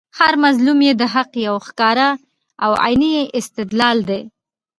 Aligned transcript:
هر 0.19 0.33
مظلوم 0.43 0.79
ئې 0.85 0.91
د 1.01 1.03
حق 1.13 1.31
یو 1.47 1.55
ښکاره 1.67 2.09
او 2.63 2.71
عیني 2.85 3.13
استدلال 3.39 3.97
دئ 4.09 4.21